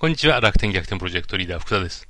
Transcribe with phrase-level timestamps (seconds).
[0.00, 2.08] こんにちは、楽天逆転プロジェクトリーダー福田です。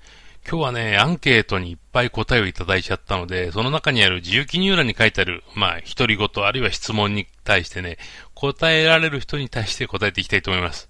[0.48, 7.98] 今日はね、アンケートにいっぱい答えをいただいちゃったので、その中にある自由記入欄に書いてある、まあ、独り言、あるいは質問に対してね、
[8.34, 10.88] 答えられる人に対して答えていきたいと思います。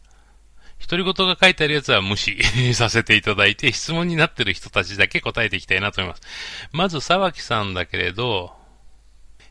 [0.86, 2.36] 独り言が書いてあるやつは無視
[2.76, 6.22] させていただいて、質問になってる人たちだけ答えていきたいなと思います。
[6.70, 8.52] まず、沢木さんだけれど、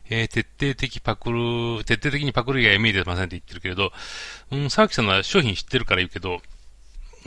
[0.08, 3.92] えー、徹底的パクる、徹底的にパクる以外見えてませんって言ってるけれど、
[4.52, 6.40] うん、沢木さんは商品知ってるから言うけど、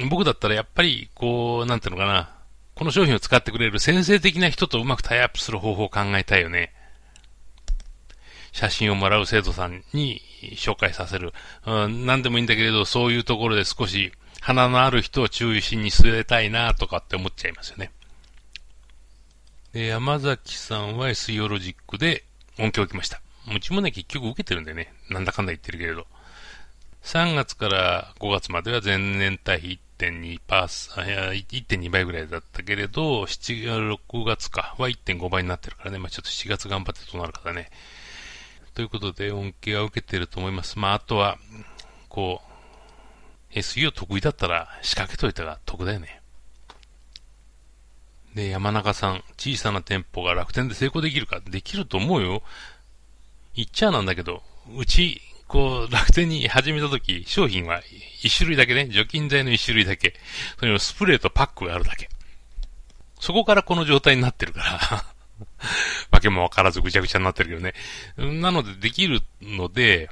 [0.09, 2.35] 僕だったらやっぱり、こう、なんていうのかな、
[2.75, 6.73] この商品を使ってくれる先生的な人とうまくタイアップする方法を考えたいよね。
[8.51, 10.21] 写真をもらう生徒さんに
[10.55, 11.33] 紹介させる。
[11.65, 14.11] うん、何でもいいんだけれど、そういうところで少し
[14.41, 17.91] 鼻のある人を注意しに据えたいなとかって思っちゃいますよね。
[19.73, 22.23] で、山崎さんは SEO ロジックで
[22.59, 23.21] 音響を受けました。
[23.55, 26.05] うちもね、結局受けてるんでね、なんだかんだ言ってるけれど。
[27.03, 35.99] 3月から5月までは前年対比1.2パース、1.2倍ぐらいだったけれど、7、6月かは1.5倍になってるからね。
[35.99, 37.69] まあちょっと7月頑張ってとなるからね。
[38.73, 40.79] ということで、恩恵は受けてると思います。
[40.79, 41.37] まああとは、
[42.09, 42.41] こ
[43.51, 46.21] う、SEO 得意だったら仕掛けといたら得だよね。
[48.33, 52.41] で、山中さん、小さな店舗が楽天で成功できるかできると思うよ。
[53.53, 54.41] 言っちゃなんだけど、
[54.75, 57.81] うち、こう、楽天に始めたとき、商品は
[58.21, 60.15] 一種類だけね、除菌剤の一種類だけ。
[60.59, 62.09] それをスプレーとパックがあるだけ。
[63.19, 65.05] そこからこの状態になってるから
[66.11, 67.73] わけもわからずぐちゃぐちゃになってるけどね。
[68.41, 70.09] なのでできるので、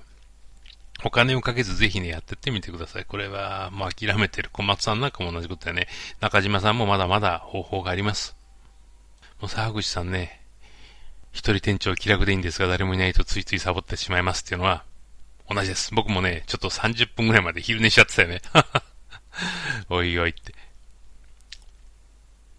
[1.04, 3.06] お金をかけずぜひね、やってってみてください。
[3.06, 5.88] これは、もう諦めてる小松さんなんかも同じことだよね。
[6.20, 8.36] 中島さんもまだまだ方法があります。
[9.40, 10.42] もう沢口さんね、
[11.32, 14.84] 一人店長気楽でいいんですが、誰もいないとついついサボってしまいますっていうのは、
[15.54, 15.94] 同じです。
[15.94, 18.42] 僕もね、ちょっと30分ぐらいまで昼寝しちゃってたよね。
[19.90, 20.54] おいおいって。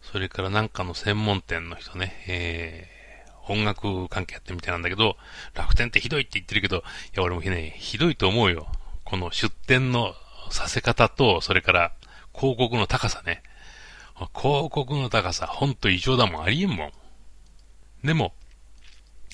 [0.03, 5.17] それからなんかの専門店の人ね、えー、音楽関係やってみたいなんだけど、
[5.55, 6.81] 楽天ってひどいって言ってるけど、い
[7.17, 8.71] や俺もね、ひどいと思うよ。
[9.05, 10.15] この出店の
[10.51, 11.93] させ方と、それから
[12.35, 13.43] 広告の高さね。
[14.37, 16.93] 広告の高さ、ほんと異常だもん、ありえんもん。
[18.05, 18.35] でも、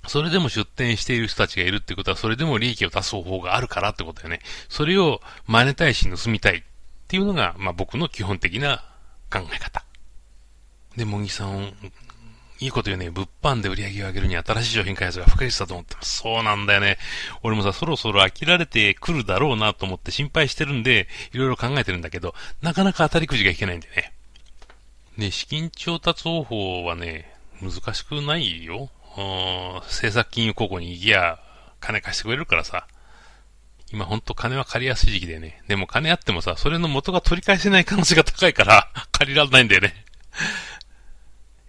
[0.09, 4.41] それでも出店している人たちがいるってことは、それでも利益を出す方法があるからってことだよね。
[4.69, 6.63] それを真似たいし盗みたいっ
[7.07, 8.85] ていうのが、まあ僕の基本的な
[9.31, 9.85] 考え方。
[10.97, 11.75] で、もぎさん、
[12.61, 13.11] いいこと言うね。
[13.11, 16.19] 物販で売り上げを上げるに新しい商品開発が不可欠だと思ってます。
[16.19, 16.99] そうなんだよね。
[17.45, 24.13] 俺もさ、そろそろ飽きられてくるだろうなと思って心配してるんで、いろいろ考えてるんだけど、なかなか当たりくじが引けないんでね。
[25.17, 28.91] で、資金調達方法はね、難しくないよ。
[29.85, 31.39] 政策金融高校に行きゃ、
[31.81, 32.87] 金貸してくれるからさ。
[33.91, 35.63] 今ほんと金は借りやすい時期でね。
[35.67, 40.05] でも金あってもさ、それの元が取り返せない可能性が高いから、 借りられないんだよね。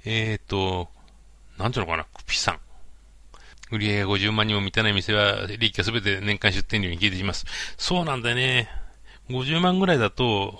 [0.05, 0.89] えーと、
[1.57, 2.59] なんていうのかな、クピさん。
[3.71, 7.45] 売上50万人を満たない店は、利益がすべて年間出店料に消えてします。
[7.77, 8.69] そうなんだよね。
[9.29, 10.59] 50万ぐらいだと、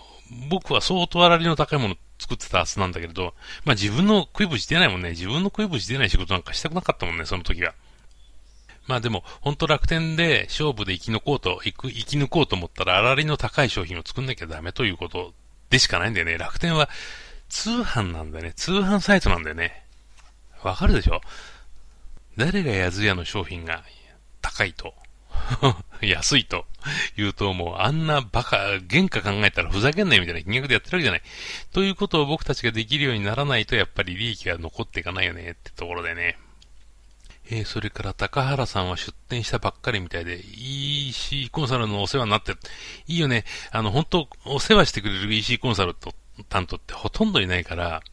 [0.50, 3.34] 僕は相当粗利の高いもの作ってたはずなんだけれど、
[3.66, 5.12] まあ自分の食いぶち出ないもんね。
[5.12, 7.74] 自分の食いぶち出ない仕事なんかしたくなかったもんね、その時は。
[8.88, 15.34] まあでも、ほんと楽天で勝負で生き抜こうと、生、き抜こうと思ったら、粗利の高い商品を作んなきゃダメということ
[15.70, 16.38] でしかないんだよね。
[16.38, 16.90] 楽天は
[17.50, 18.54] 通販なんだよね。
[18.56, 19.84] 通販サイトなんだよね。
[20.64, 21.22] わかるでしょ？
[22.36, 23.84] 誰がやずやの商品が
[24.42, 24.94] 高いと
[26.02, 26.66] 安いと
[27.18, 28.58] 言うともうあんなバカ、
[28.90, 31.22] 原価考えたらふざけんなよみたいな金額でやってるわけじゃない。
[31.74, 36.38] ということを僕たちができるようにならないとやっぱり利益が残っていかないよねってところでね。
[37.52, 42.60] えー、それから高原さんは出店したばっかりみたいで、EC コンサルのお世話になってる。
[43.08, 43.44] いいよね。
[43.72, 46.14] あの、本当お世話してくれる EC コンサルと
[46.48, 48.04] 担当ってほとんどいないから、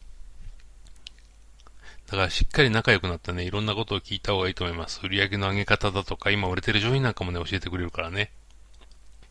[2.07, 5.01] だからしっかり仲良くなったね、いろんなことを聞いた方がいいと思います。
[5.03, 8.31] 売り上げの上げ方だとか、今売れてる商品なんかもね、教えてくれるからね。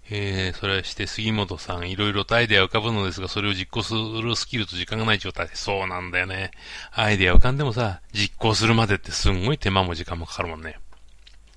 [0.09, 6.53] えー、それはして杉本さん、いろいろとアイデア浮かぶのですが、それを実行するスキルと時間がない状態で、そうなんだよね。
[6.93, 10.79] アイデア浮かんでもさ、実行するまでってすんごい手間も時間もかかるもんね。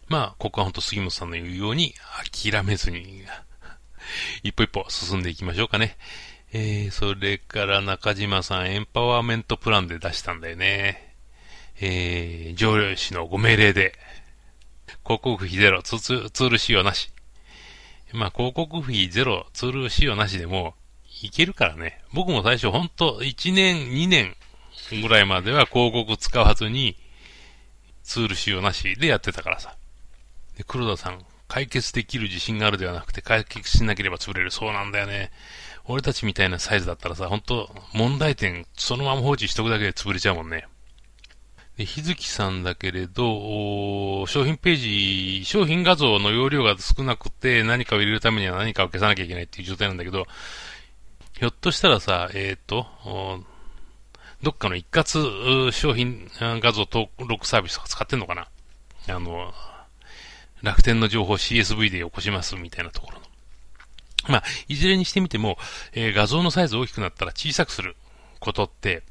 [0.07, 1.93] まあ、ここはほんと杉本さんの言うように、
[2.41, 3.23] 諦めずに、
[4.41, 5.97] 一歩一歩進んでいきましょうかね。
[6.51, 11.08] えー、それから中島さん、エンパワーメントプランで出したんだよね。
[11.81, 13.93] えー、上領士のご命令で、
[15.03, 17.11] 広告費ゼロ、ツール使用なし。
[18.11, 20.73] まあ、広告費ゼロ、ツール使用なしでも、
[21.21, 22.01] いけるからね。
[22.13, 24.35] 僕も最初ほんと1年、2年
[25.01, 26.95] ぐらいまでは広告使わずに、
[28.03, 29.75] ツール使用なしでやってたからさ。
[30.57, 34.51] で、黒田さん、解決できる自信があるではなくて、解決しなければ潰れる。
[34.51, 35.31] そうなんだよね。
[35.85, 40.65] 俺たちみたいなサイズだったらさ、ほんと、問題点、そのまま放置しとくだけで潰れちゃうもんね。
[41.85, 50.27] 日月さんだけれど、商品ページ、商品画像の容量が少なくて何かを入れるためには何かを消さなきゃいけないっていう状態なんだけど、
[51.37, 52.85] ひょっとしたらさ、えっ、ー、と、
[54.41, 58.47] どっかの一括商品画像登録サービスとか使ってんのかな？
[59.07, 59.53] あの、
[60.61, 63.25] 楽天の情報 CSV で起こしますみたいなところの。
[64.27, 65.57] まあ、いずれにしてみても、
[65.93, 67.95] えー、画像のサイズ大きくなったら小さくする
[68.39, 69.03] ことって、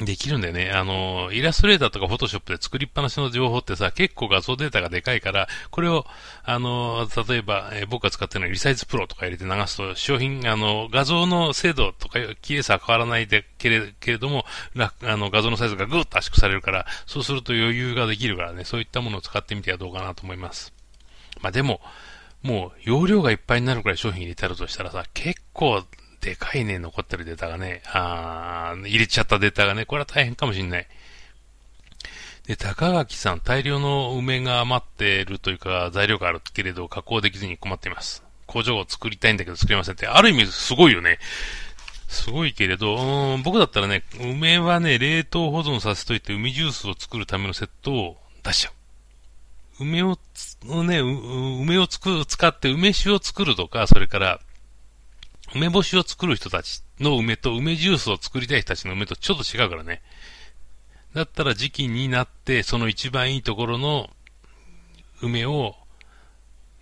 [0.00, 0.72] できるんだよね。
[0.72, 6.04] あの、イラストレーターとかフォトショップで作りっぱなしの情報ってさ、結構画像データがでかいから、これを、
[6.42, 14.44] あの、例えば、え、僕が使ってるのはリサイズプロとか入れて流すと、商品、あの、画像の精度とか綺麗さは変わらないでけれけれども、
[14.76, 20.72] あの、画像のサイズがぐっと圧縮されるから、そうすると余裕ができるからね、そういったものを使ってみてはどうかなと思います。
[21.40, 21.80] まあでも、
[22.42, 25.84] もう容量がいっぱいになるくらい商品入れてあるとしたらさ、結構
[26.24, 30.86] でかいね、残ってるデータがね、あー入れちゃったデータがね、これは大変かもしんない。
[32.46, 38.24] で、高垣さん、大量の梅が余ってるというか、材料があるけれど、加工できずに困っています。
[38.46, 41.18] 工場を作りたいんだけど作れませんって、ある意味すごいよね。
[42.08, 48.72] すごいけれど、うん、僕だったらね、梅はね、冷凍保存させといて、梅ジュースを作るためのセットを出しちゃう。
[49.80, 50.16] 梅を
[50.84, 54.40] ね、梅をつく、使って梅酒を作るとか、それから、
[55.54, 60.02] 梅干しを作る人たちの梅と梅ジュースを作りたい人たちの梅とちょっと違うからね。
[61.14, 64.10] だったら時期になって、その一番いいところの
[65.22, 65.76] 梅を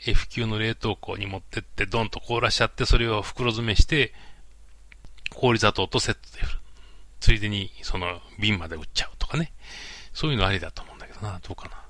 [0.07, 4.15] F 級の冷凍庫に持ってってドンと凍らしちゃって、それを袋詰めして、
[5.35, 6.59] 氷砂糖とセットで振る。
[7.21, 9.53] ついでにその瓶まで売っちゃうとかね。
[10.13, 11.41] そういうのありだと思うんだけどな。
[11.47, 11.83] どうかな。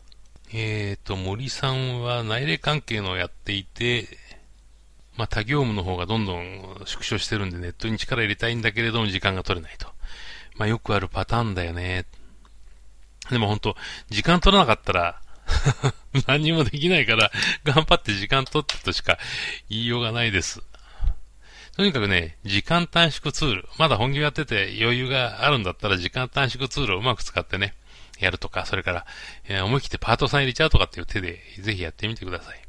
[0.52, 4.06] え、ー、と、森さんは内霊関係のをやっていて、
[5.16, 9.88] まあ、他業務の方がどんどん縮小してるんでネットに力入れたいんだけれども時間が取れないと。
[10.56, 12.06] まあ、よくあるパターンだよね。
[13.30, 13.76] でも本当
[14.08, 15.20] 時間取らなかったら
[16.26, 17.30] 何にもできないから、
[17.64, 19.18] 頑張って時間取ったとしか
[19.68, 20.62] 言いようがないです。
[21.76, 27.74] とにかくね、時間短縮ツール、まだ本業やってて余裕があるんだったら時間短縮ツールをうまく使ってね、
[28.18, 29.06] やるとか、それから、
[29.44, 32.62] えー、思い切ってパートさん入れちゃうとかっていう手で、ぜひやってみてください。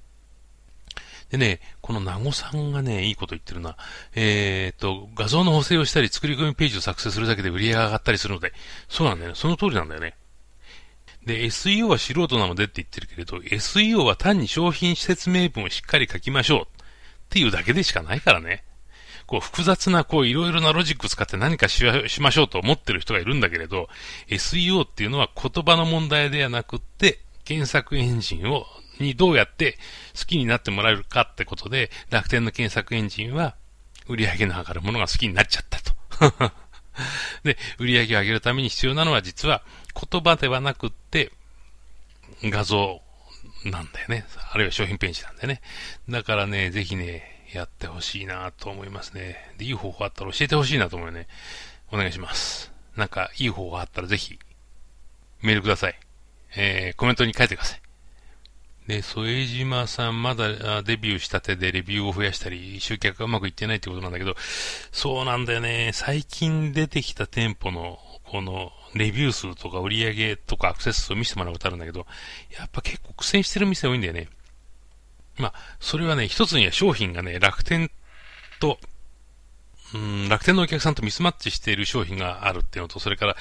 [1.33, 3.75] でね、この名護さんがね、いいこと言ってるな。
[4.13, 8.53] えー、っと、画像の補正をしたり、作り込みページを作成するだけで売り上げが上がったりするので、
[8.87, 9.35] そうなんだよね。
[9.35, 10.15] その通りなんだよね。
[11.25, 16.65] で、SEO は素人なのでって言ってるけれど、SEO は単に商品説明文をしっかり書きましょうっ
[17.31, 18.63] ていうだけでしかないからね。
[19.25, 21.83] こう複雑なこういろいろなロジック使って何かし
[22.21, 23.89] ましょうと思ってる人がいるんだけれど、
[24.27, 28.67] SEO っていうのは言葉の問題ではなくって、検索エンジンを、
[28.99, 29.77] にどうやって
[30.17, 33.55] 好きになってもらえるかってことで、楽天の検索エンジンは
[34.07, 36.53] 売り上げの測るものが好きになっちゃったと。
[37.43, 39.63] で、売り上げを上げるために必要なのは実は
[40.09, 41.31] 言葉ではなくって
[42.43, 43.01] 画像
[43.65, 44.25] なんだよね。
[44.51, 45.61] あるいは商品ページなんだよね。
[46.09, 49.53] だからね、ぜひね、やってほしいなと思いますね。
[49.57, 51.27] で、いい方法あったら教えてほしいなと思うよね。
[51.91, 52.71] お願いします。
[52.95, 54.39] なんか、いい方法あったらぜひ、
[55.41, 55.99] メールください。
[56.55, 57.82] えー、コメントに書いてください。
[58.87, 64.35] で、添島さん、まだデビューしたてでレビューを増やしたり、集客がうまくいってないってことなんだけど、
[64.91, 65.91] そうなんだよね。
[65.93, 72.05] 最近出てきた店舗の、この、レビュー数とか売り上げとかアクセス数を見せてもらうことあるんだけど、
[72.57, 74.27] やっぱ結構苦戦してる店多いんだよね。
[75.37, 77.89] まあ、それはね、一つには商品がね、楽天
[78.59, 78.79] と、
[79.95, 83.35] うん、楽天のお客さんとミスマッチしている商品があるっていうのと、それから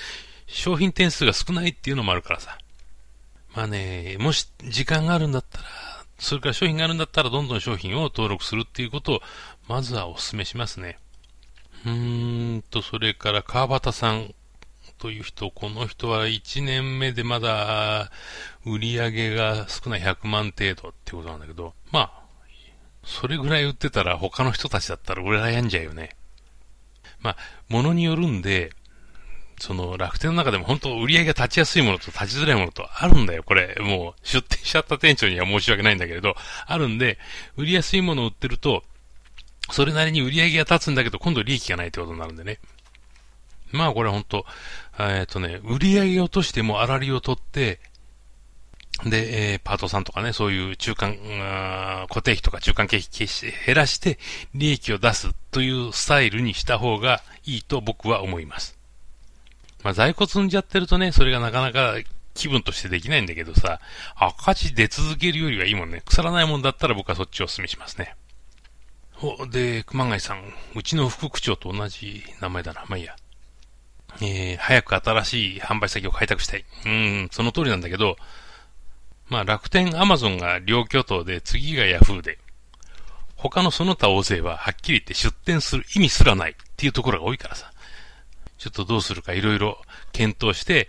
[0.47, 2.59] 商品点数が少ないっていうのもあるからさ。
[3.55, 5.65] まあね、もし時間があるんだったら、
[6.19, 9.21] それから商品があるんだったら、どんどん商品を登録するっていうことを、
[9.69, 10.99] まずはお勧めしますね。
[11.85, 14.35] うーんと、それから川端さん
[14.99, 18.13] という人、この人は1年目でまだ
[18.65, 22.23] 売り上げが少ない100万程度ってことなんだけど、まあ、
[23.05, 26.11] それぐらい売ってたら他の人たちだったら羨んじゃうよね。
[27.21, 27.37] まあ、
[27.69, 28.73] ものによるんで、
[29.59, 33.77] その楽天の中でも本当売り上げが立ちやすいものと立ちづらいものとあるんだよ、これ。
[33.81, 36.35] もう出店しちゃった店長には申し訳ないんだけれど、
[36.67, 37.19] あるんで、
[37.57, 38.83] 売りやすいものを売ってると、
[39.71, 42.59] それなりに売り上げが立つんだけど、今度利益がないってことになるんでね。
[43.71, 44.45] まあこれ本当
[44.99, 47.81] えっ、とね、売り上げを落としても粗利を取って、
[49.05, 51.17] で、えー、パートさんとかね、そういう中間、
[52.09, 54.19] 固定費とか中間経費し減らして、
[54.55, 58.82] 利益を出すというスタイルにした方がいいと僕は思います。
[59.83, 61.95] まあ、在庫積んじゃってるとね、それがなかなか
[62.35, 63.81] 気分としてできないんだけどさ、
[64.17, 66.03] 赤字出続けるよりはいいもんね。
[66.05, 68.15] 腐らないもんだったら僕はそっちをお勧めしますね。
[69.23, 72.85] お、で、熊谷さん、うちの副区長と同じ名前だな。
[72.89, 73.17] まあいいや。
[74.21, 76.65] えー、早く新しい販売先を開拓したい。
[76.87, 78.17] うん、その通りなんだけど、
[79.29, 82.39] まあ楽天、アマゾンが両巨頭で、次がヤフーで、
[83.37, 87.72] 他のその他大勢ははっきり言って出店する意味すらないっていうところが多いからさ。
[88.63, 90.89] ちょっとどうするかいろいろ検討して、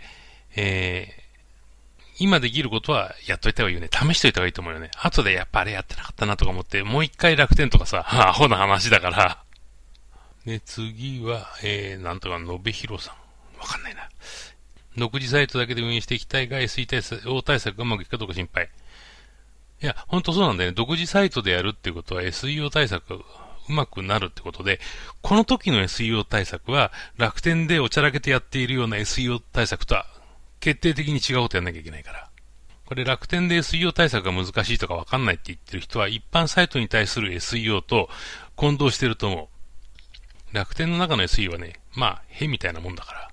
[0.54, 3.88] えー、今できることはやっといた方がいいよね。
[3.92, 4.92] 試しといた方がいいと思うよね。
[5.02, 9.42] 後でやっぱあれやってなかったなとか思って、もう一回楽天とかさ、 アホな話だから。
[10.46, 13.58] で、次は、えー、なんとか、のべひろさん。
[13.58, 14.08] わかんないな。
[14.96, 18.70] 独自サイトだけで運営していきたいが SE 対策、対策がうまくいくかどうか心配。
[19.82, 20.76] いや、ほんとそうなんだよね。
[20.76, 23.24] 独自サイトでやるっていうことは SEO 対策
[23.68, 24.80] うまくなるってことで、
[25.22, 30.06] この時の SEO 対策は楽天でおちゃらけてやっているような SEO 対策とは
[30.60, 32.30] 決定的に違うことやんなきゃいけないから。
[32.86, 38.08] これ楽天で SEO 対策が難しいとかわかんないって言ってる人は一般サイトに対する SEO と
[38.56, 39.48] 混同してると思
[40.52, 40.54] う。
[40.54, 43.30] 楽天の中の SEO はね、まあ、へみたいなもんだから。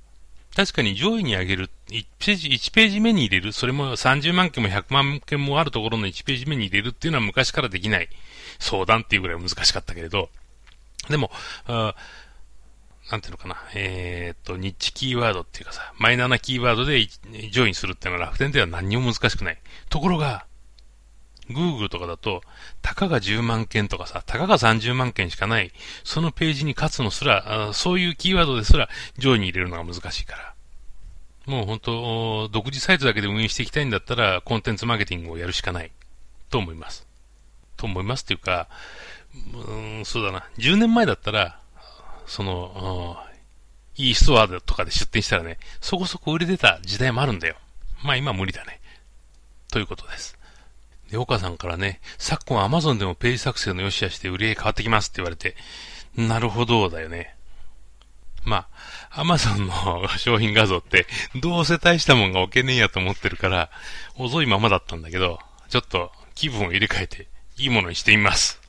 [0.55, 8.09] 確かに上位に上げる、1ページ、1ページ目に入れる、それも30万件も100万件もあるところの1ページ目に入れるっていうのは昔からできない
[8.61, 10.29] 相談っていうぐらい難しかったけれど、
[11.09, 11.31] でも、
[11.67, 11.95] あ
[13.09, 17.05] なんていうのかな、えー、っと、ニッチキーワードっていうかさ、マイナーなキーワードで
[17.51, 19.57] 上位にするっていうのは楽天では何にも難しくない。
[19.89, 20.45] ところが、
[21.49, 22.41] Google とかだと、
[22.81, 25.73] たかが10万件とかさ、たかが30万件しかない、
[26.05, 28.87] そのページに勝つのすら、そういうキーワードですら
[29.17, 30.53] 上位に入れるのが難しいから。
[31.47, 35.91] もう本当、独自サイトだけで運営していきたいんだったら、コンテンツマーケティングをやるしかない。
[36.49, 37.10] と思います。
[37.81, 38.67] と思いますっていうか、
[39.67, 40.45] うん、そうだな。
[40.59, 41.59] 10年前だったら、
[42.27, 43.17] その、
[43.95, 47.55] いいストアとかで出店したらね、そこそこ売れてた時代もあるんだよ。
[48.03, 48.79] まあ今無理だね。
[49.71, 50.37] ということです。
[51.09, 55.55] で、岡さんからね、昨今アマゾンでもページ作成の良し悪しで売り上げ変わってきますって言われて、
[56.15, 57.35] なるほどだよね。
[58.43, 58.67] ま
[59.11, 61.07] あ、アマゾンの商品画像って、
[61.41, 63.69] どうせ大したもんが置けねえやと思ってるから、
[64.17, 67.30] 遅いままだったんだけど、ちょっと気分を入れ替えて、
[67.61, 68.59] いいものにしてみます。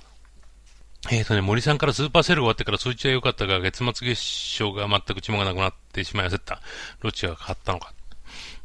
[1.11, 6.61] えっ、ー、とね、森さんからスーパーセール終わってから数値は良かったが、月末月賞が全く注文がなくなってしまい焦った。
[7.03, 7.93] どっちが買ったのか。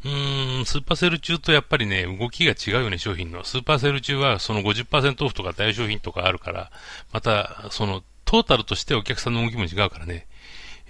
[0.03, 3.43] うーん、スーパーセール中とやっぱりね、動きが違うよね、商品の。
[3.43, 6.71] スーパーセール中はその50%オフとか大商品とかあるから、
[7.11, 10.27] また、その、トータルとしてお客さんの動きも違うからね。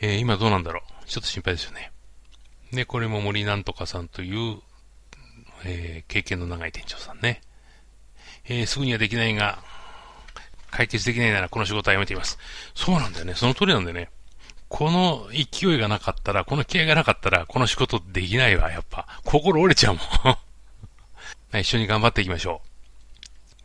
[0.01, 1.05] えー、今どうなんだろう。
[1.05, 1.91] ちょっと心配ですよね。
[2.73, 4.57] で、これも森なんとかさんという、
[5.63, 7.41] えー、経験の長い店長さんね。
[8.49, 9.59] えー、すぐにはできないが、
[10.71, 12.37] 解決できないならこの仕事はやめています。
[12.75, 13.33] そうなんだよね。
[13.35, 14.09] その通りなんだよね。
[14.69, 19.07] この勢いがなかったら、この気合がなかったら、この仕事できないわ、やっぱ。
[19.23, 20.01] 心折れちゃうも
[21.53, 22.61] ん 一緒に頑張っていきましょ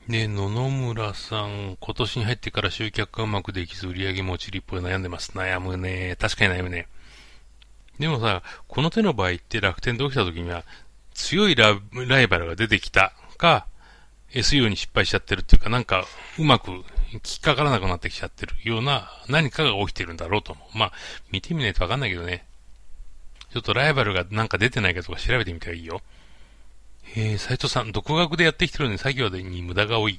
[0.08, 0.12] う。
[0.12, 5.32] で、野々村さん、今年に入ってから集客がうまくできず、売り上げも落ちる一方で悩んでます。
[5.32, 6.16] 悩むね。
[6.20, 6.86] 確かに悩むね。
[7.98, 10.64] でもさ、この手の場合って楽天で起きた時には、
[11.14, 11.70] 強いラ
[12.20, 13.66] イバルが出てきたか、
[14.34, 16.06] SEO に失敗しちゃってるっていうか、なんか、
[16.38, 20.78] うまく引っかからなくなってきちゃってるような何かが起きてるんだろうと思う。
[20.78, 20.92] まあ、
[21.30, 22.46] 見てみないとわかんないけどね。
[23.52, 26.00] ちょっとライバルがなんか出てないかとか調べてみたらいいよ。
[27.14, 30.18] えー、斎藤さん、独学でやってきてるのに作業に無駄が多い。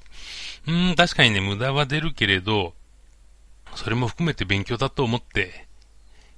[0.67, 2.75] うーん、確かにね、無駄は出るけれど、
[3.75, 5.65] それも含めて勉強だと思って、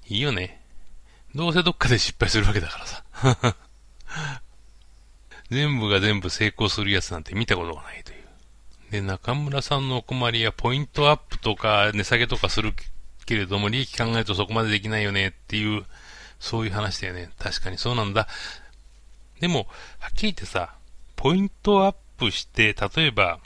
[0.08, 0.62] いいよね。
[1.34, 3.56] どうせどっかで失敗するわけだからさ。
[5.50, 8.26] 全部が全部成功するやつなんて見たことがないという。
[8.92, 12.74] で、中村さんのお困りはポイントアップとか値下げとかする
[13.26, 15.84] けれども、利益考えるとそこまでできないよねっていう、
[16.40, 17.30] そういう話だよね。
[17.40, 18.28] 確かにそうなんだ。
[19.40, 19.68] でも、
[20.00, 20.76] はっきり言ってさ、
[21.16, 23.40] ポイントアップして、例えば、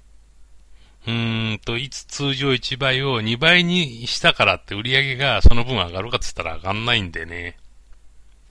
[1.07, 7.57] うーんと、いつ通常1倍を2倍にしたからって売り上げがその分上がるかって言ったら上がんないんでね。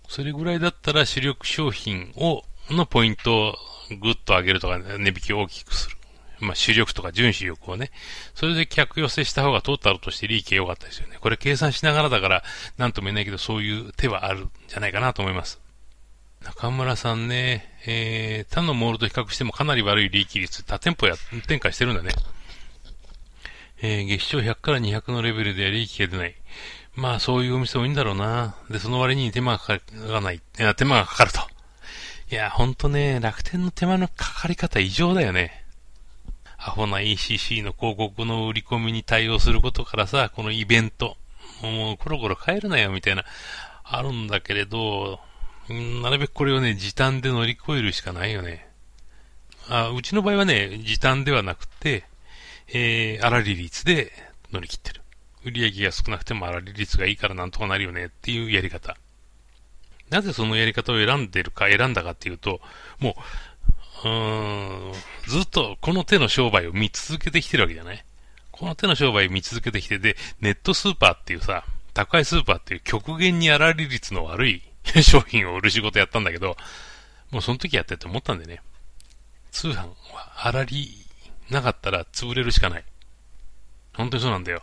[0.08, 3.54] それぐらいだったら主力商品をのポイントを
[4.00, 5.96] ぐっと上げるとか、値引きを大きくする。
[6.40, 7.90] まあ、主力とか準主力をね。
[8.34, 11.16] それで客寄せした方がトータルとして利益が良かったですよね。
[11.20, 12.44] これ計算しながらだから、
[12.76, 15.60] なんとも言えないけど、そういう手はあるんじゃないかなと思います。
[16.44, 21.14] 中村さんね、えー、他のモールと比較してもかなり悪い利益率、他店舗や
[21.46, 22.12] 展開してるんだね。
[23.80, 26.34] えー、月賞100から200のレベルで利益が出ない。
[26.94, 28.56] まあ、そういうお店多いんだろうな。
[28.70, 31.40] で、その割に手間がかからない、手間がかかると。
[32.30, 35.64] いや、ほんとね、楽天の手間のかかり方異常だよね。
[36.58, 41.16] アホな ECC の広告の売り込みに対応することからさ、このイベント、
[41.62, 43.24] もうコロコロ変えるなよみたいな、
[43.82, 45.20] あるんだけれど、
[46.02, 48.68] なるべくこれをね、時短で乗り越えるしかないよね。
[49.70, 52.04] あうちの場合はね、時短ではなくて、
[52.68, 54.12] えー、粗利率で
[54.52, 55.00] 乗り切ってる。
[55.46, 58.98] 売り上げが少なくても粗利率がいいからなんとかなるよねっていうやり方。
[60.10, 62.60] なぜそのやり方を選んでるか、選んだかっていうと、
[62.98, 63.16] も
[64.04, 64.92] う、うーん、
[65.26, 68.04] ずっとこの手の商売を見続けてきてるわけじゃない
[68.52, 74.62] この手の商売を見続けてきて、で、ネットスーパーっていうさ、宅配スーパーっていう極限に粗利率の悪い
[75.02, 76.56] 商品を売る仕事やったんだけど、
[77.30, 78.60] もうその時やってって思ったんでね。
[79.50, 81.06] 通販は粗利
[81.50, 82.84] なかったら潰れるしかない。
[83.94, 84.62] 本当にそうなんだよ。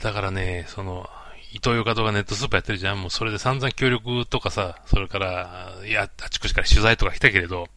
[0.00, 1.08] だからね、その、
[1.52, 3.00] イトーヨーカドーがネットスーパーやってるじゃん。
[3.00, 7.68] もうそれで散々協力とかさ、それから、いや、あちこちから取材とか来たけれど、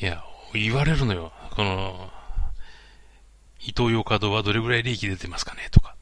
[0.00, 0.22] いや、
[0.52, 1.32] 言われるのよ。
[1.50, 2.10] この、
[3.66, 5.96] イトーヨーカドーはどれぐらい利益出てますかねとか。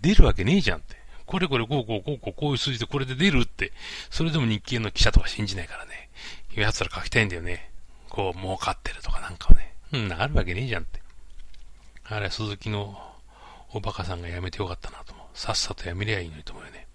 [0.00, 0.96] 出るわけねえじゃんって。
[1.26, 3.72] これこれこうこうこうこうこういう数字でこれで出るって。
[4.10, 6.08] それでも日経の記者とか信じないからね。
[6.56, 7.70] いや奴ら書きたいんだよね。
[8.08, 9.74] こう、儲かってるとかなんかね。
[9.92, 11.02] うん、あるわけねえじゃんって。
[12.04, 12.96] あれ、鈴木の
[13.72, 15.15] おバカさんが辞めてよかったなと。
[15.36, 16.86] さっさと辞めりゃいいのにと思うよね。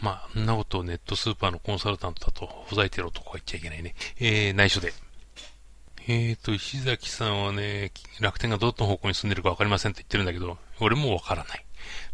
[0.00, 3.94] まあ、んなことをネットスーパーのコンサルタントだとほざいてる男は言っちゃいけないね。
[4.18, 4.92] えー、内緒で。
[6.08, 11.64] えーと、石崎さんはね、楽天がどっの方向に進んでるかわかりませんって言ってるんだけど、俺もわからない。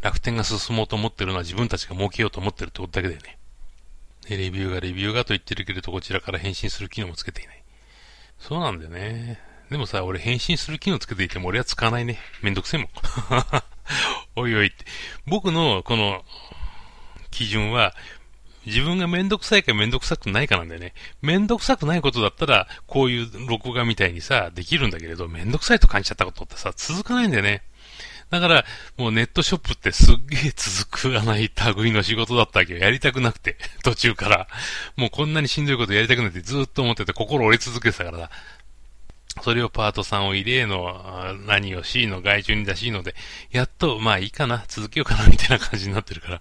[0.00, 3.38] 楽天が進もうと思ってるのは自分たちが儲けようと思ってるってことだけだよね。
[4.28, 7.62] で、レビューがレビューがと言ってるけれど、こちらから返信する機能もつけていない。
[8.40, 9.40] そうなんだよね。
[9.70, 12.18] でもさ、俺返信する機能つけていても俺は使わないね。
[12.42, 12.90] めんどくせえもん。
[14.36, 14.84] おいおいって。
[15.26, 16.22] 僕のこの
[17.30, 17.94] 基準は、
[18.66, 20.92] 自分がめんどくさいかめんどくさくないかなんだよね。
[21.22, 27.62] めんどくさくないことだったら、こういう録画みたいにさ、できるんだけれど、めんどくさいと感じちゃったことってさ、続かないんだよね。
[28.30, 28.64] だから、
[28.96, 34.48] もうネットショップってすっげえ続かない類の仕事だったわけど、やりたくなくて、途中から。
[34.96, 38.30] もうこんなにしんどいことやりたくなってずっと思ってて心折れ続けてたからだ。
[39.42, 43.14] それをパートさんを入れの何を C の外注に出しので、
[43.50, 46.40] やっと、まあいいかな、続けようかな、みたいな感じになってるから。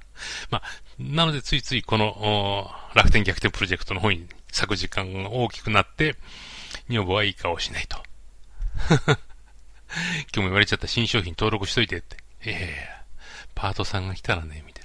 [0.49, 0.63] まあ、
[0.99, 6.15] なのでついついこの楽天逆転プロジェクトの方に咲く時間が大きくなって、
[6.89, 8.01] 女房はいい顔しないと。
[8.97, 9.15] 今
[10.33, 12.17] 日も言われちゃった新商品登録しといてって。
[12.41, 14.84] ええー、パートさんが来たらね、みたい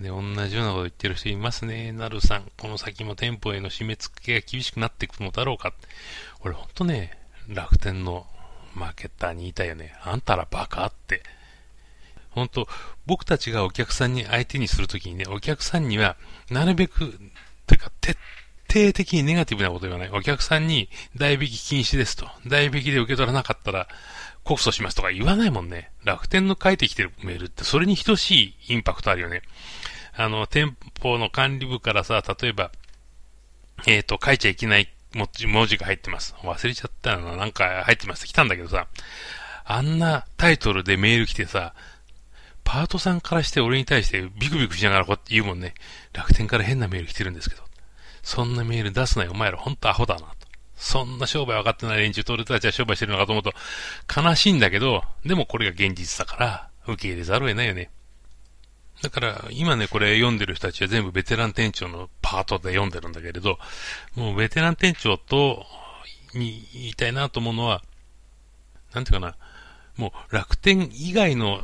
[0.00, 1.92] で、同じようなこと言ってる人いますね。
[1.92, 5.72] なるさん、この先も店舗への締め付けが厳しくなっていくのだろうか。
[6.40, 8.26] 俺ほんとね、楽天の
[8.74, 9.94] マーケッターに言いたいよね。
[10.04, 11.22] あんたらバカって。
[12.30, 12.68] ほんと、
[13.06, 16.16] 僕たちがお客さんに相手にするときにね、お客さんには、
[16.50, 17.18] なるべく、
[17.66, 18.16] というか、徹
[18.70, 20.10] 底的にネガティブなこと言わない。
[20.10, 22.28] お客さんに代引き禁止ですと。
[22.46, 23.88] 代引きで受け取らなかったら
[24.44, 25.90] 告訴しますとか言わないもんね。
[26.04, 29.42] 楽天の書いてきてるメールってそれに等しいインパクトあるよね。
[30.18, 32.72] あの、店舗の管理部からさ、例えば、
[33.86, 36.34] えっ、ー、と、書いちゃいけない文字が入ってます。
[36.42, 37.36] 忘れちゃったな。
[37.36, 38.88] なんか入ってます来たんだけどさ、
[39.64, 41.72] あんなタイトルでメール来てさ、
[42.64, 45.74] パートさんからして俺に対してビクビクしながらこうやって言うもんね。
[46.12, 47.62] 楽天から変なメール来てるんですけど。
[48.24, 50.26] そんなメール出すなよ、お前らほんとアホだな。
[50.74, 53.52] そんな商売分かってない連中と俺たちは商売してるのかと思うと
[54.20, 57.90] 悲しいんだけど、でもこれが現実だから受け入れざるを得ないよね。
[59.02, 63.58] だから、今ね、これ読んでる人たちは全部ベテラン店長のパートで読んでるんだけれど、
[64.16, 65.64] もうベテラン店長と、
[66.34, 67.82] に言いたいなと思うのは、
[68.92, 69.36] なんていうかな、
[69.96, 71.60] もう楽天以外の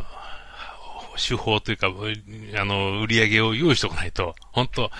[1.16, 4.90] 手法というか、あの、売り上げを用意しとかないと、本当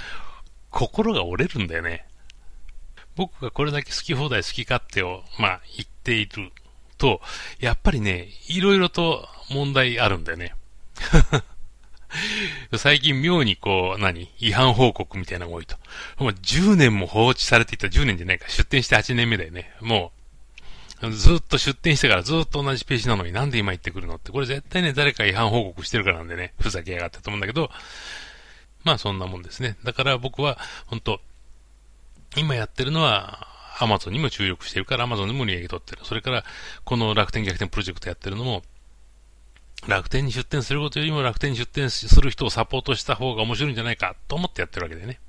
[0.71, 2.07] 心が折れるんだよね。
[3.17, 6.53] 僕がこれだけ好き放題好き勝手を、まあ、言っている
[6.99, 7.21] と、
[7.61, 10.55] やっぱりね、いろいろと問題あるんだよね。
[12.77, 14.31] 最近妙にこう、何？
[14.39, 15.77] 違反報告みたいなのが多いと。
[16.19, 18.49] もう10年も放置されていた10年じゃないか。
[18.49, 19.73] 出店して8年目だよね。
[19.81, 20.13] も
[21.03, 24.33] う、ずっと出店してからずっと同じページなのになんで今言ってくるのって。
[24.33, 27.71] これ絶対ね、誰か違反報告してるからなんでね、ふざけやがってと思うんだけど、
[28.85, 29.77] まあそんなもんですね。
[29.85, 31.21] だから僕は、本当
[32.37, 33.49] 今やってるのは、
[33.79, 36.03] アマゾンにも注力してるから、アマゾンでも利益取ってる。
[36.05, 36.45] それから、
[36.85, 38.63] この楽天逆転プロジェクトやってるのも、
[39.87, 45.21] 楽天に出店することよりも楽天に出店する人をサポートした方が面白いんじゃないかと思ってやってるわけでね。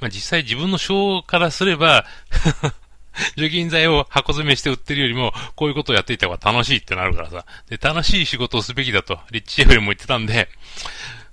[0.00, 2.06] まあ実際自分の賞からすれば
[3.36, 7.44] 除菌剤を箱詰めして売ってるよりも、こういうことをやっていた方が楽しいってなるからさ。
[7.68, 10.48] で、楽しい仕事をすべきだと、リッチエフレも言ってたんで、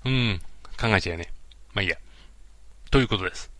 [0.06, 0.42] うん、
[0.80, 1.32] 考えちゃうよね。
[1.74, 1.98] まあいいや。
[2.90, 3.52] ということです。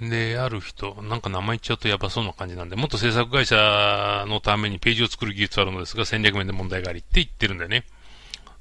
[0.00, 7.84] で、ある人、なんか名前言っちゃうとやばそうな感じなんで、もっと制作会社のためにページを作る技術はあるのですが、戦略面で問題がありって言ってるんだよね。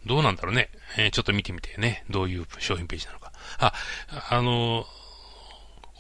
[0.05, 0.69] どうなんだろうね。
[0.97, 2.03] えー、ちょっと見てみてね。
[2.09, 3.31] どういう商品ページなのか。
[3.59, 3.73] あ、
[4.29, 4.85] あの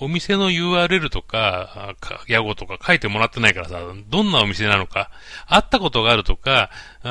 [0.01, 1.93] お店の URL とか、
[2.27, 5.11] 屋号とか書いてもらってないからさ、どんなお店なのか、
[5.45, 6.69] 会ったことがあるとか、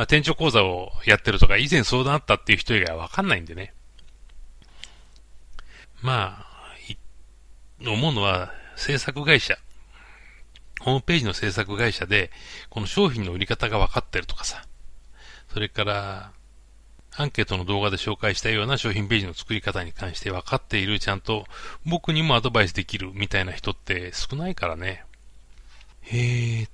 [0.09, 3.75] 店長講座をやってるとか、以前相談あったっていう人以外はわかんないんでね。
[6.01, 6.49] まあ、
[7.87, 9.59] 思うのは、制作会社、
[10.81, 12.31] ホームページの制作会社で、
[12.71, 14.65] この商品の売り方が分かってるとかさ、
[15.53, 16.33] それから、
[17.21, 21.47] アンケートの動画で紹介したような商品ページの作り方に関して分かっている、ちゃんと
[21.85, 25.05] 僕にもアドバイスできるみたいな人って少ないからね。
[26.03, 26.69] へえ、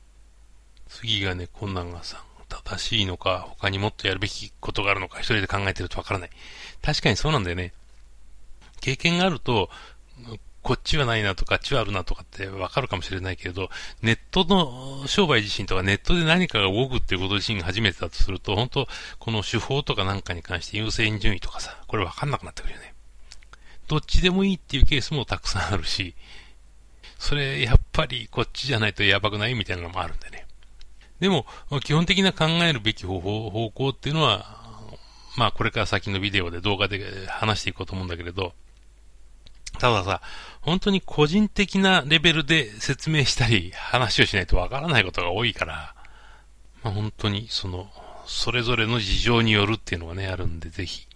[0.89, 2.23] 次がね、困難がさ。
[2.49, 6.31] 正しいのか、他にもっとやるべきことがあるのか、一人で考えてるとわからない。
[6.83, 7.73] 確かにそうなんだよね。
[8.83, 9.71] 経験があると、
[10.65, 13.69] こっちはないなとか、あっちはあるなとかってわかるかもしれないけれど、
[14.03, 22.95] ネットの商売自身とかネットで何かが動くっていうこと自身が初めてだとすると、本当この手法とかなんかに関して優先順位とかさ、これわかんなくなってくるよね。
[23.89, 26.15] どっちでもいいっていうケースもたくさんあるし、
[27.19, 30.47] それやっぱりこっちじゃないとやばくないみたいなのもあるんでね。
[31.21, 31.47] でも、
[31.83, 34.63] 基本的な考えるべき方法、方向っていうのは、
[35.37, 38.55] まあこれから先のビデオで動画で話していこうと思うんだけれど、
[39.79, 40.21] たださ、
[40.61, 45.95] 本当に個人的なレベルで説明したり、話をしないとわからないことが多いから、
[46.83, 47.91] まあ、本当にその、
[48.27, 51.07] それぞれの事情によるっていうのがね、あるんで、ぜひ、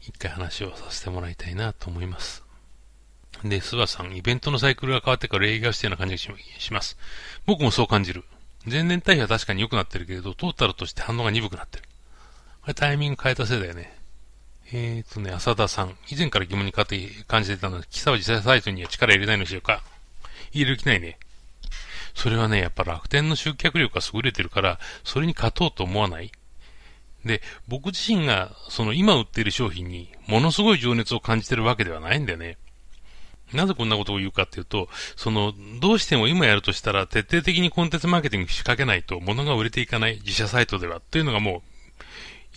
[0.00, 2.44] 一回話をさせてもらいたいなと思います。
[3.44, 6.96] で、諏訪さん、イベントのサイクルが変わってから営業してるような感じがします。
[7.46, 8.24] 僕もそう感じる。
[8.66, 11.84] 前年対比は確かに良くなってるけれど、トータルとして反応が鈍くなってる。
[12.62, 13.97] これタイミング変えたせいだよね。
[14.70, 15.96] えーとね、浅田さん。
[16.10, 16.86] 以前から疑問に感
[17.42, 19.82] じてたので、木沢自社サイトには力入れないのでしょうか？
[20.52, 21.18] 入れる気ないね。
[22.14, 26.30] それはね、やっぱ楽天の集客力が優れてるから、それに勝とうと思わない？
[27.24, 32.58] で、僕自身が、その今売っている商品に、ものすごい情熱を感じてるわけではないんだよね。
[33.54, 41.77] なぜこんなことを言うかっていうと、その、どうしても今やるとしたら、徹底的にコンテンツマーケティング仕掛けないと、物が売れていかない自社サイトでは、っていうのがもう、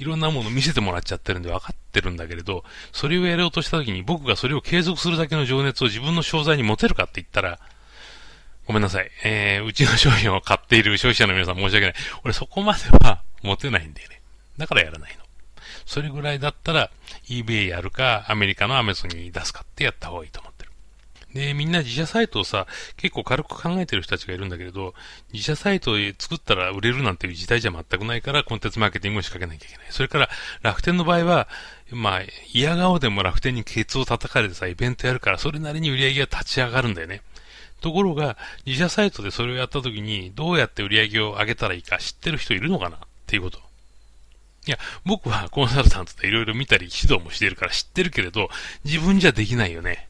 [0.02, 7.60] いろんなもの見せてもらっちゃってるんで分かってるんだけれど、それをやろうとした時に僕がそれを継続するだけの情熱を自分の商材に持てるかって言ったら、
[8.66, 9.12] ごめんなさい。
[9.24, 11.94] えー、うちの商品を買っている消費者の皆さん申し訳ない。
[12.24, 14.22] 俺そこまでは持てないんだよね。
[14.58, 15.24] だからやらないの。
[15.86, 16.90] それぐらいだったら、
[17.30, 20.51] eBay やるか、アメリカのアメゾンに出すかってやった方がいいと思う。
[21.34, 22.68] で、みんな自社サイトをさ、
[22.98, 24.94] 結構軽く考えてる人たちがいるんだけれど、
[25.32, 29.88] 自社サイトを作ったら売れるなんていう時代じゃ全くないから、コンテンツマーケティングを仕掛けなきゃいけない。
[29.92, 30.30] それから、
[30.62, 31.48] 楽天の場合は、
[31.90, 32.22] まあ、
[32.54, 37.22] 嫌顔でも楽天にケツを叩かれてさ、イベントやるから、それなりに売り上げが立ち上がるんだよね。
[37.80, 42.98] ところが、自社サイトでそれをやった時に、どうやって売り上げを上げたらいいか知ってる人いるのかな？
[42.98, 43.60] っていうこと。
[44.68, 48.52] いや、僕はコンサルタントでいろいろ見たり指導もしてるから知ってるけれど、
[48.86, 50.08] 自分じゃできないよね。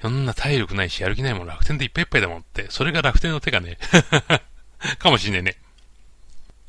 [0.00, 3.78] そんな体力ないし、やる気ないもん楽天でいっぱいいっぱいだもんって、それが楽天の手がね
[4.98, 5.56] かもしんねえね。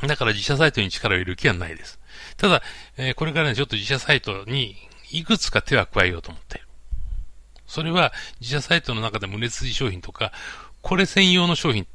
[0.07, 1.99] だから自社サイトに力を入れる気はないです。
[2.37, 2.63] ただ、
[2.97, 4.75] えー、これからね、ちょっと自社サイトに
[5.11, 6.67] いくつか手は加えようと思っている。
[7.67, 10.33] それは自社サイトの中でも売れ筋商品とか、
[10.81, 11.87] これ専用の商品、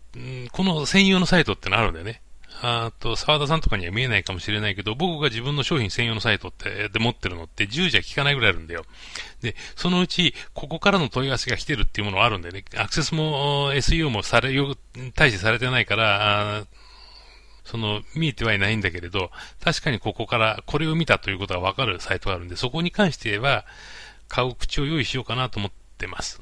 [0.52, 2.22] この専用のサイトってのあるんだよね。
[2.62, 8.84] あと、沢田さんとかには見えないかもしれないけど、僕が自分の商品専用のサイトって、で持ってるのって10じゃ効かないぐらいあるんだよ。
[9.42, 14.76] で、そのうち、ここからの問い合わせが来てるっていうものはあるんでね、アクセスも SEO もされ、よ、
[15.14, 16.64] 対してされてないから、
[17.64, 19.30] その、見えてはいないんだけれど、
[19.62, 23.66] 確かにここからこれを見たということがわかるサイトがあるんで、そこに関しては、
[24.28, 26.40] 買う口を用意しようかなと思ってます。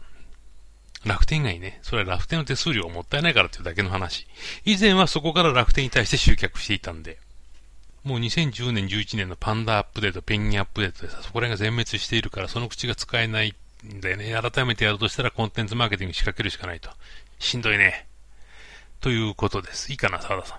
[1.04, 4.26] 楽天以外ね、それは楽天の手数料がもったいないからっていうだけの話。
[4.64, 7.18] 以前はそこから楽天に対して集客していたんで、
[8.04, 13.54] もう2010年、11年のパンダアップデート、ペンギンアップデートでさ、そこら辺が全滅しているから、その口が使えない
[13.86, 14.34] んだよね。
[14.50, 16.90] 改めてやるとしたらコンテンツマーケティング仕掛けるしかないと。
[17.38, 18.06] しんどいね。
[19.00, 19.90] ということです。
[19.90, 20.58] いいかな、沢田さん。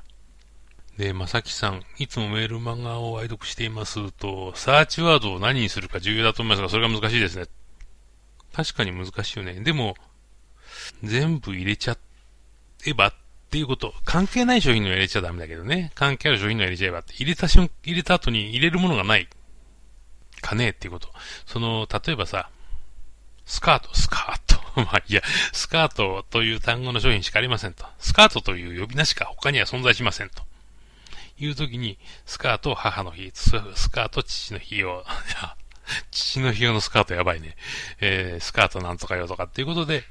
[0.98, 7.46] で、まさきさん、いつもメール漫画を愛読していますと、サーチワードを何にするか重要だと思いますが、それが難しいですね。
[8.54, 9.54] 確かに難しいよね。
[9.56, 9.96] でも、
[11.04, 11.98] 全部入れちゃ
[12.86, 13.14] えばっ
[13.50, 13.94] ていうこと。
[14.04, 15.92] 関係ない商品の入れちゃダメだけどね。
[15.96, 17.14] 関係ある商品の入れちゃえばって。
[17.16, 19.28] 入れた瞬、入れた後に入れるものがない
[20.42, 21.10] かねえっていうこと。
[21.46, 22.50] その、例えばさ、
[23.46, 24.56] スカート、スカート。
[24.82, 25.22] まあいや、
[25.54, 27.86] スカートという単語の商品しかありませんと。
[28.00, 30.44] スカートという呼び名しか他には存在しませんと。
[31.38, 33.52] いうときに、スカート母の日、ス
[33.90, 35.06] カート父の日を、
[36.12, 37.56] 父の日用のスカートやばいね。
[38.00, 40.06] えー、スカートなんとかよとかっていうことで、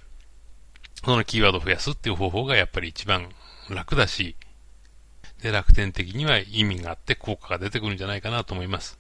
[1.05, 3.29] そのキーワードを増やすっていう方法がやっぱり一番
[3.69, 4.37] 楽だし、
[5.43, 8.99] で、楽天的には意味があって効果が出てくるんじゃないかなと思います。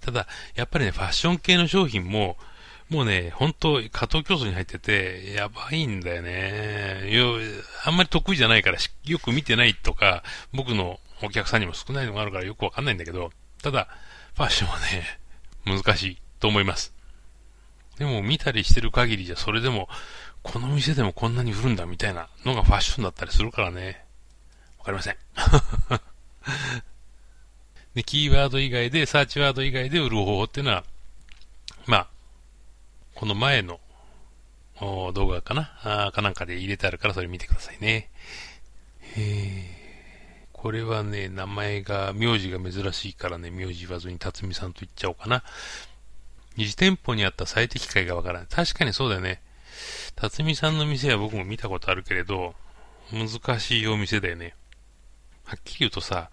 [0.00, 2.38] ただ、やっぱりね、ファッション系の商品も、
[2.88, 7.08] もうね、本当加藤競争に入ってて、やばいんだよね。
[7.12, 7.36] よ、
[7.84, 13.30] あんまり得意じゃないから、よく見てないとか、僕のお客さんにも少ないのがあるからよくわかんないんだけど、
[13.62, 13.88] ただ、
[14.34, 15.20] ファッションはね、
[15.66, 16.94] 難しいと思います。
[17.98, 19.88] でも見たりしてる限りじゃ、それでも、
[20.42, 24.04] この店でもこんなに売るんだみたいなのがファッションだったりするからね。
[24.78, 25.16] わかりません。
[27.94, 30.84] で、キーワード以外で、サーチワード以外で売る方法っていうのは、
[31.86, 32.08] まあ、
[33.14, 33.80] この前の
[34.80, 36.06] 動画かな？
[36.06, 38.08] あかなんかで入れてあるからそれ見てくださいね。
[39.16, 45.42] えー、これはね、名前が、名字が珍しいからね、名字言わずに辰巳さんと言っちゃおうかな。
[46.56, 48.48] 2店舗にあった最適解がわからない。
[48.48, 49.42] 確かにそうだよね。
[50.16, 52.54] 辰巳さんの店は僕も見たことあるけれど、
[53.12, 54.54] 難しいお店だよね。
[55.44, 56.30] はっきり言うとさ、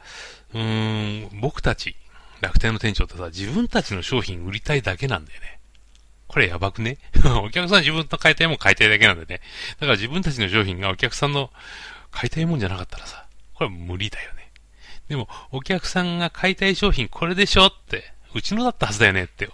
[0.54, 1.96] うーん、僕たち、
[2.42, 5.60] 楽天の店長ってさ、自分たちの商品売りたいだけなんだよね。
[6.28, 6.98] これやばくね？
[7.44, 9.42] お客さん自分の買いたいもん買いたいだけなんでね。
[9.80, 11.52] だから自分たちの商品がお客さんの
[12.12, 14.52] 買いたいもんじゃなかったらさ、これ無理だよね。
[15.08, 19.50] でも、お客さんが買いたい商品これでしょって、うちのだったはずだよねって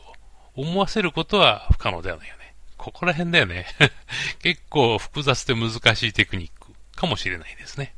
[0.56, 2.43] 思わせることは不可能ではないよね。
[2.84, 3.66] ここら辺だよね。
[4.44, 7.96] 結構複雑で難しいテクニックかもしれないですね。